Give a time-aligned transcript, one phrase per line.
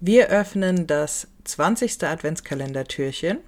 [0.00, 2.04] Wir öffnen das 20.
[2.04, 3.38] Adventskalendertürchen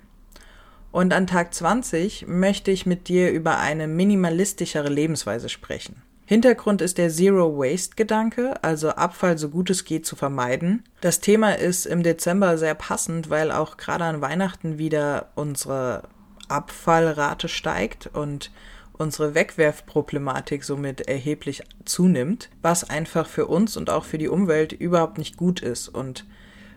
[0.90, 6.02] und an Tag 20 möchte ich mit dir über eine minimalistischere Lebensweise sprechen.
[6.26, 10.82] Hintergrund ist der Zero Waste Gedanke, also Abfall so gut es geht zu vermeiden.
[11.00, 16.02] Das Thema ist im Dezember sehr passend, weil auch gerade an Weihnachten wieder unsere
[16.48, 18.50] Abfallrate steigt und
[18.98, 25.16] unsere Wegwerfproblematik somit erheblich zunimmt, was einfach für uns und auch für die Umwelt überhaupt
[25.16, 26.24] nicht gut ist und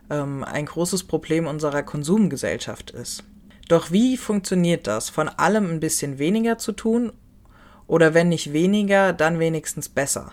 [0.10, 3.24] ähm, ein großes Problem unserer Konsumgesellschaft ist.
[3.68, 5.10] Doch wie funktioniert das?
[5.10, 7.14] Von allem ein bisschen weniger zu tun
[7.88, 10.32] oder wenn nicht weniger, dann wenigstens besser?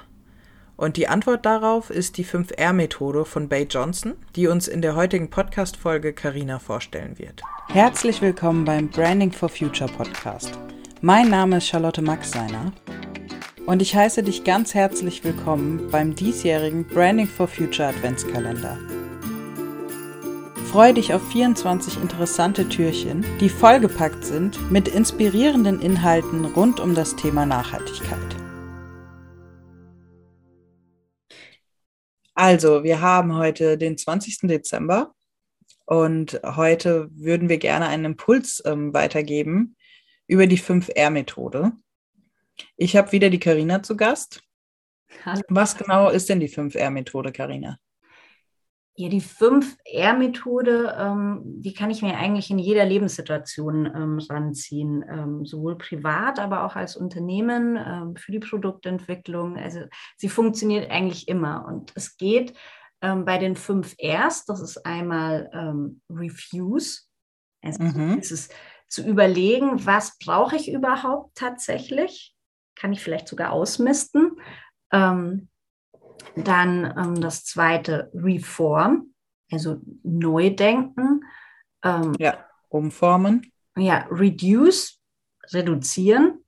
[0.76, 5.28] Und die Antwort darauf ist die 5R-Methode von Bay Johnson, die uns in der heutigen
[5.28, 7.42] Podcast-Folge Carina vorstellen wird.
[7.68, 10.58] Herzlich willkommen beim Branding for Future Podcast.
[11.02, 12.72] Mein Name ist Charlotte Maxseiner
[13.66, 18.76] und ich heiße dich ganz herzlich willkommen beim diesjährigen Branding for Future Adventskalender.
[20.70, 27.16] Freue dich auf 24 interessante Türchen, die vollgepackt sind mit inspirierenden Inhalten rund um das
[27.16, 28.36] Thema Nachhaltigkeit.
[32.36, 34.42] Also, wir haben heute den 20.
[34.42, 35.12] Dezember
[35.86, 39.74] und heute würden wir gerne einen Impuls ähm, weitergeben
[40.28, 41.72] über die 5R-Methode.
[42.76, 44.44] Ich habe wieder die Karina zu Gast.
[45.24, 45.42] Hallo.
[45.48, 47.80] Was genau ist denn die 5R-Methode, Karina?
[49.00, 55.46] Ja, die 5R-Methode, ähm, die kann ich mir eigentlich in jeder Lebenssituation ähm, ranziehen, ähm,
[55.46, 59.56] sowohl privat, aber auch als Unternehmen ähm, für die Produktentwicklung.
[59.56, 59.84] Also
[60.18, 61.64] sie funktioniert eigentlich immer.
[61.66, 62.52] Und es geht
[63.00, 67.04] ähm, bei den 5Rs, das ist einmal ähm, Refuse,
[67.62, 68.18] also mhm.
[68.18, 68.54] ist
[68.86, 72.36] zu überlegen, was brauche ich überhaupt tatsächlich?
[72.74, 74.36] Kann ich vielleicht sogar ausmisten?
[76.36, 79.14] Dann ähm, das zweite Reform,
[79.50, 81.24] also Neudenken.
[81.84, 83.52] Ähm, ja, umformen.
[83.76, 85.00] Ja, Reduce,
[85.52, 86.44] reduzieren.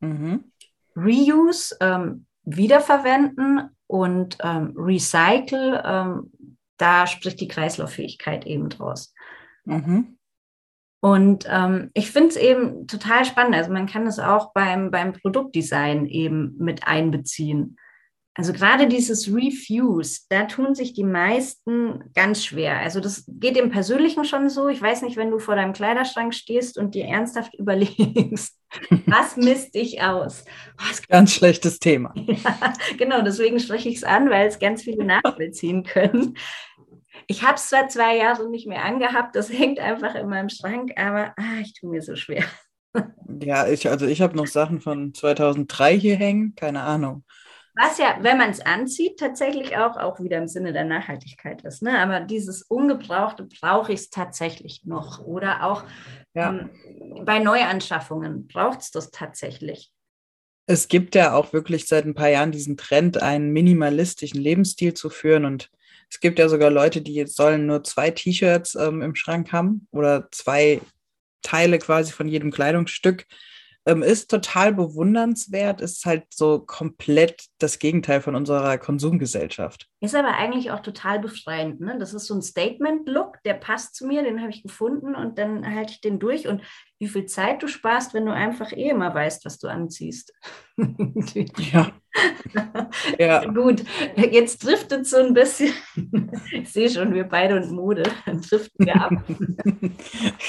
[0.00, 0.44] Mhm.
[0.96, 6.32] Reuse, ähm, wiederverwenden und ähm, Recycle, ähm,
[6.76, 9.14] da spricht die Kreislauffähigkeit eben draus.
[9.64, 10.16] Mhm.
[11.00, 13.54] Und ähm, ich finde es eben total spannend.
[13.54, 17.76] Also man kann es auch beim, beim Produktdesign eben mit einbeziehen.
[18.40, 22.78] Also gerade dieses Refuse, da tun sich die meisten ganz schwer.
[22.78, 24.68] Also das geht im Persönlichen schon so.
[24.68, 28.58] Ich weiß nicht, wenn du vor deinem Kleiderschrank stehst und dir ernsthaft überlegst,
[29.04, 30.46] was misst ich aus?
[30.78, 32.14] Was ganz schlechtes Thema.
[32.30, 36.38] Ja, genau, deswegen spreche ich es an, weil es ganz viele nachvollziehen können.
[37.26, 40.92] Ich habe es zwar zwei Jahre nicht mehr angehabt, das hängt einfach in meinem Schrank,
[40.96, 42.44] aber ah, ich tue mir so schwer.
[43.42, 47.24] Ja, ich, also ich habe noch Sachen von 2003 hier hängen, keine Ahnung.
[47.82, 51.82] Was ja, wenn man es anzieht, tatsächlich auch, auch wieder im Sinne der Nachhaltigkeit ist.
[51.82, 51.98] Ne?
[51.98, 55.24] Aber dieses Ungebrauchte brauche ich es tatsächlich noch.
[55.24, 55.84] Oder auch
[56.34, 56.50] ja.
[56.50, 59.90] ähm, bei Neuanschaffungen braucht es das tatsächlich.
[60.66, 65.08] Es gibt ja auch wirklich seit ein paar Jahren diesen Trend, einen minimalistischen Lebensstil zu
[65.08, 65.46] führen.
[65.46, 65.70] Und
[66.10, 69.88] es gibt ja sogar Leute, die jetzt sollen nur zwei T-Shirts ähm, im Schrank haben
[69.90, 70.82] oder zwei
[71.40, 73.24] Teile quasi von jedem Kleidungsstück
[73.86, 79.88] ähm, ist total bewundernswert, ist halt so komplett das Gegenteil von unserer Konsumgesellschaft.
[80.00, 81.80] Ist aber eigentlich auch total befreiend.
[81.80, 81.98] Ne?
[81.98, 85.64] Das ist so ein Statement-Look, der passt zu mir, den habe ich gefunden und dann
[85.74, 86.46] halte ich den durch.
[86.46, 86.62] Und
[86.98, 90.32] wie viel Zeit du sparst, wenn du einfach eh immer weißt, was du anziehst.
[91.72, 91.92] ja.
[93.20, 93.44] ja.
[93.54, 93.84] Gut,
[94.16, 95.72] jetzt driftet so ein bisschen.
[96.52, 99.12] Ich sehe schon, wir beide und Mode, dann driften wir ab.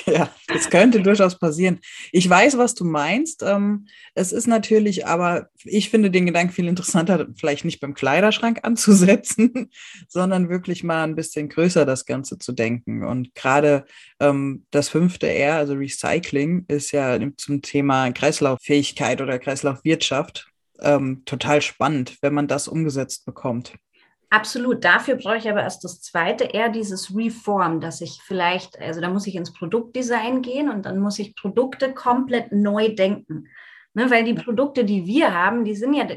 [0.05, 1.79] ja, das könnte durchaus passieren.
[2.11, 3.43] Ich weiß, was du meinst.
[3.43, 8.59] Ähm, es ist natürlich, aber ich finde den Gedanken viel interessanter, vielleicht nicht beim Kleiderschrank
[8.63, 9.69] anzusetzen,
[10.07, 13.03] sondern wirklich mal ein bisschen größer das Ganze zu denken.
[13.03, 13.85] Und gerade
[14.19, 20.50] ähm, das fünfte R, also Recycling, ist ja zum Thema Kreislauffähigkeit oder Kreislaufwirtschaft
[20.81, 23.73] ähm, total spannend, wenn man das umgesetzt bekommt.
[24.29, 24.85] Absolut.
[24.85, 29.09] Dafür brauche ich aber erst das zweite, eher dieses Reform, dass ich vielleicht, also da
[29.09, 33.49] muss ich ins Produktdesign gehen und dann muss ich Produkte komplett neu denken.
[33.93, 36.07] Ne, weil die Produkte, die wir haben, die sind ja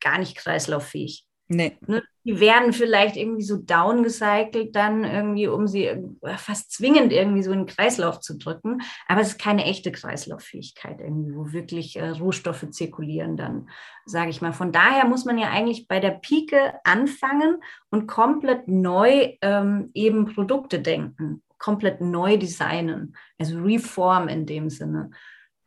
[0.00, 1.26] gar nicht kreislauffähig.
[1.52, 1.76] Nee.
[1.86, 6.00] Ne, die werden vielleicht irgendwie so downgecycelt dann irgendwie, um sie äh,
[6.36, 8.80] fast zwingend irgendwie so in den Kreislauf zu drücken.
[9.06, 13.68] Aber es ist keine echte Kreislauffähigkeit irgendwie, wo wirklich äh, Rohstoffe zirkulieren dann,
[14.06, 14.52] sage ich mal.
[14.52, 17.56] Von daher muss man ja eigentlich bei der Pike anfangen
[17.90, 25.10] und komplett neu ähm, eben Produkte denken, komplett neu designen, also Reform in dem Sinne.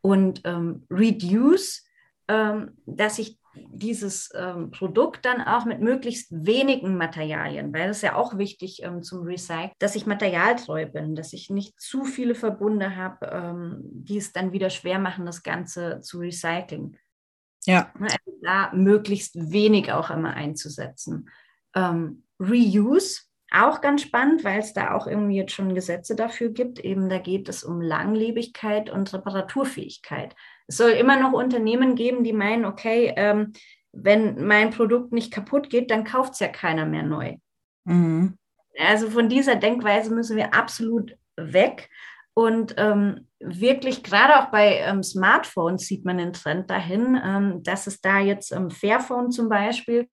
[0.02, 1.84] Und ähm, Reduce,
[2.28, 3.38] ähm, dass ich
[3.70, 8.82] dieses ähm, Produkt dann auch mit möglichst wenigen Materialien, weil das ist ja auch wichtig
[8.84, 13.82] ähm, zum Recyceln, dass ich materialtreu bin, dass ich nicht zu viele Verbunde habe, ähm,
[13.84, 16.98] die es dann wieder schwer machen, das Ganze zu recyceln.
[17.66, 17.92] Ja.
[17.98, 21.30] Ne, also da möglichst wenig auch immer einzusetzen.
[21.76, 23.22] Ähm, Reuse,
[23.64, 26.80] auch ganz spannend, weil es da auch irgendwie jetzt schon Gesetze dafür gibt.
[26.80, 30.36] Eben da geht es um Langlebigkeit und Reparaturfähigkeit.
[30.68, 33.54] Es soll immer noch Unternehmen geben, die meinen, okay, ähm,
[33.92, 37.36] wenn mein Produkt nicht kaputt geht, dann kauft es ja keiner mehr neu.
[37.86, 38.38] Mhm.
[38.78, 41.90] Also von dieser Denkweise müssen wir absolut weg.
[42.34, 47.88] Und ähm, wirklich, gerade auch bei ähm, Smartphones sieht man den Trend dahin, ähm, dass
[47.88, 50.10] es da jetzt ähm, Fairphone zum Beispiel,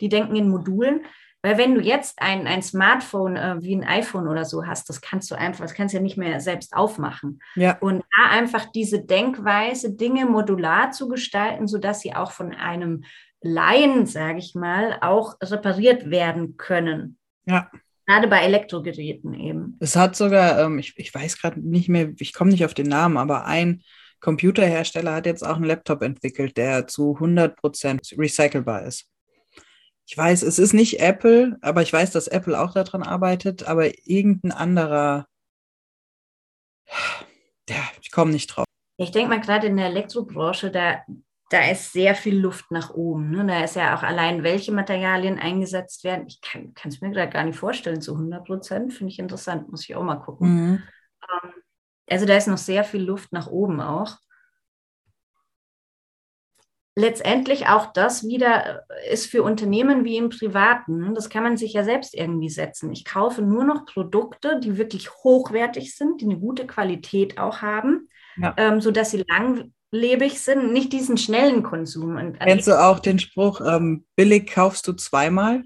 [0.00, 1.04] die denken in Modulen.
[1.42, 5.00] Weil wenn du jetzt ein, ein Smartphone äh, wie ein iPhone oder so hast, das
[5.00, 7.40] kannst du einfach, das kannst du ja nicht mehr selbst aufmachen.
[7.54, 7.78] Ja.
[7.78, 13.04] Und da einfach diese Denkweise, Dinge modular zu gestalten, sodass sie auch von einem
[13.40, 17.18] Laien, sage ich mal, auch repariert werden können.
[17.46, 17.70] Ja.
[18.06, 19.76] Gerade bei Elektrogeräten eben.
[19.78, 22.88] Es hat sogar, ähm, ich, ich weiß gerade nicht mehr, ich komme nicht auf den
[22.88, 23.82] Namen, aber ein
[24.20, 29.08] Computerhersteller hat jetzt auch einen Laptop entwickelt, der zu 100% recycelbar ist
[30.08, 33.90] ich weiß, es ist nicht Apple, aber ich weiß, dass Apple auch daran arbeitet, aber
[34.08, 35.26] irgendein anderer,
[37.68, 38.64] ja, ich komme nicht drauf.
[38.96, 41.02] Ich denke mal, gerade in der Elektrobranche, da,
[41.50, 43.30] da ist sehr viel Luft nach oben.
[43.30, 43.44] Ne?
[43.46, 46.26] Da ist ja auch allein, welche Materialien eingesetzt werden.
[46.26, 48.94] Ich kann es mir gerade gar nicht vorstellen, zu 100 Prozent.
[48.94, 50.48] Finde ich interessant, muss ich auch mal gucken.
[50.48, 50.82] Mhm.
[51.22, 51.52] Ähm,
[52.08, 54.16] also da ist noch sehr viel Luft nach oben auch
[56.98, 61.14] letztendlich auch das wieder äh, ist für Unternehmen wie im Privaten.
[61.14, 62.90] Das kann man sich ja selbst irgendwie setzen.
[62.92, 68.08] Ich kaufe nur noch Produkte, die wirklich hochwertig sind, die eine gute Qualität auch haben,
[68.36, 68.52] ja.
[68.56, 72.16] ähm, sodass sie langlebig sind, nicht diesen schnellen Konsum.
[72.16, 75.62] Und Kennst du auch den Spruch, ähm, billig kaufst du zweimal?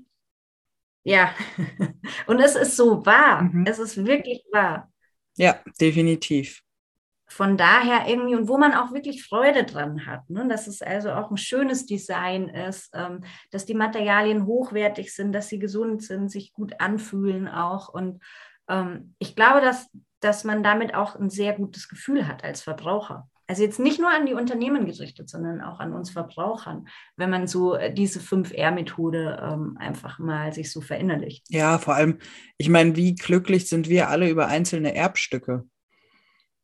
[1.05, 1.35] Ja,
[2.27, 3.43] und es ist so wahr.
[3.43, 3.65] Mhm.
[3.67, 4.93] Es ist wirklich wahr.
[5.39, 6.63] Ja, definitiv
[7.33, 10.47] von daher irgendwie und wo man auch wirklich Freude dran hat, ne?
[10.49, 15.49] dass es also auch ein schönes Design ist, ähm, dass die Materialien hochwertig sind, dass
[15.49, 17.89] sie gesund sind, sich gut anfühlen auch.
[17.89, 18.23] Und
[18.69, 19.89] ähm, ich glaube, dass,
[20.21, 23.29] dass man damit auch ein sehr gutes Gefühl hat als Verbraucher.
[23.47, 26.87] Also jetzt nicht nur an die Unternehmen gerichtet, sondern auch an uns Verbrauchern,
[27.17, 31.45] wenn man so äh, diese 5R-Methode ähm, einfach mal sich so verinnerlicht.
[31.49, 32.19] Ja, vor allem,
[32.57, 35.65] ich meine, wie glücklich sind wir alle über einzelne Erbstücke?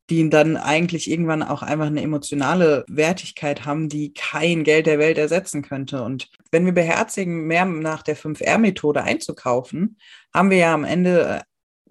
[0.09, 5.17] Die dann eigentlich irgendwann auch einfach eine emotionale Wertigkeit haben, die kein Geld der Welt
[5.17, 6.03] ersetzen könnte.
[6.03, 9.97] Und wenn wir beherzigen, mehr nach der 5R-Methode einzukaufen,
[10.33, 11.41] haben wir ja am Ende äh,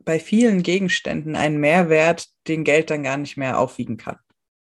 [0.04, 4.16] bei vielen Gegenständen einen Mehrwert, den Geld dann gar nicht mehr aufwiegen kann.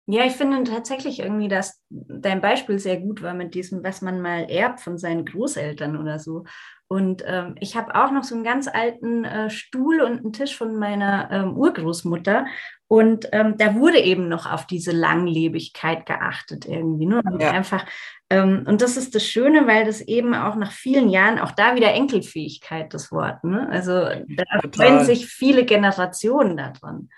[0.06, 4.20] Ja, ich finde tatsächlich irgendwie, dass dein Beispiel sehr gut war mit diesem, was man
[4.20, 6.44] mal erbt von seinen Großeltern oder so.
[6.88, 10.56] Und ähm, ich habe auch noch so einen ganz alten äh, Stuhl und einen Tisch
[10.56, 12.46] von meiner ähm, Urgroßmutter.
[12.94, 17.06] Und ähm, da wurde eben noch auf diese Langlebigkeit geachtet irgendwie.
[17.06, 17.22] Ne?
[17.24, 17.50] Und ja.
[17.50, 17.84] einfach,
[18.30, 21.74] ähm, und das ist das Schöne, weil das eben auch nach vielen Jahren, auch da
[21.74, 23.42] wieder Enkelfähigkeit, das Wort.
[23.42, 23.68] Ne?
[23.68, 27.08] Also da freuen sich viele Generationen daran.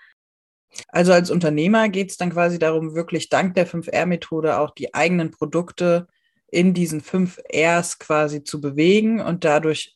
[0.88, 5.30] Also als Unternehmer geht es dann quasi darum, wirklich dank der 5R-Methode auch die eigenen
[5.30, 6.06] Produkte
[6.50, 9.94] in diesen fünf Rs quasi zu bewegen und dadurch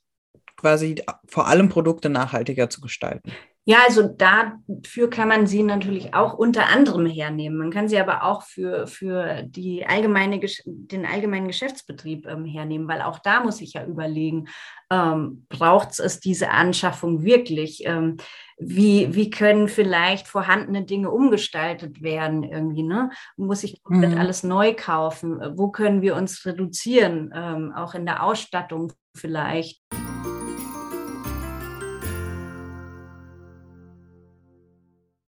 [0.56, 0.96] quasi
[1.26, 3.32] vor allem Produkte nachhaltiger zu gestalten.
[3.70, 7.56] Ja, also dafür kann man sie natürlich auch unter anderem hernehmen.
[7.56, 13.00] Man kann sie aber auch für, für die allgemeine, den allgemeinen Geschäftsbetrieb ähm, hernehmen, weil
[13.00, 14.48] auch da muss ich ja überlegen,
[14.90, 17.86] ähm, braucht es diese Anschaffung wirklich?
[17.86, 18.16] Ähm,
[18.58, 22.82] wie, wie können vielleicht vorhandene Dinge umgestaltet werden irgendwie?
[22.82, 23.10] Ne?
[23.36, 24.18] Muss ich komplett mhm.
[24.18, 25.40] alles neu kaufen?
[25.56, 27.30] Wo können wir uns reduzieren?
[27.32, 29.80] Ähm, auch in der Ausstattung vielleicht?